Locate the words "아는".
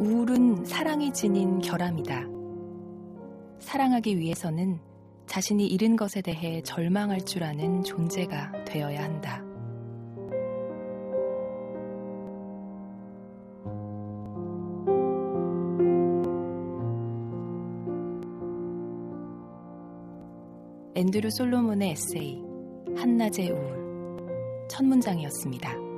7.44-7.84